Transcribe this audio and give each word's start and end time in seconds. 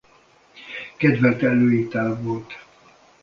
Kedvelt 0.97 1.43
előétel 1.43 2.15
volt. 2.21 2.57